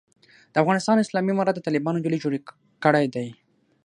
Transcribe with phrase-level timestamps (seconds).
[0.53, 2.33] د افغانستان اسلامي امارت د طالبانو ډلې جوړ
[2.83, 3.27] کړی دی.